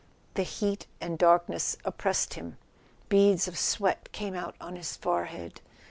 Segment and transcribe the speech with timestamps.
[0.33, 2.57] The heat and darkness oppressed him;
[3.07, 5.61] beads of sweat came out on his forehead.